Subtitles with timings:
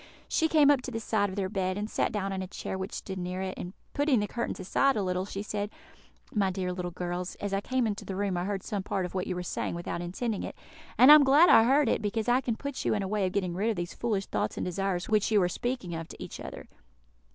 [0.27, 2.75] She came up to the side of their bed, and sat down in a chair
[2.75, 5.69] which stood near it, and putting the curtains aside a little, she said,
[6.33, 9.13] "My dear little girls, as I came into the room I heard some part of
[9.13, 10.55] what you were saying without intending it;
[10.97, 13.27] and I am glad I heard it, because I can put you in a way
[13.27, 16.23] of getting rid of these foolish thoughts and desires which you are speaking of to
[16.23, 16.65] each other.